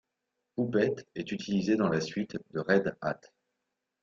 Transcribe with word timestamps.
Puppet 0.55 0.95
est 1.13 1.31
utilisé 1.31 1.75
dans 1.75 1.87
la 1.87 2.01
suite 2.01 2.35
de 2.55 2.59
Red 2.61 2.97
Hat. 3.01 3.19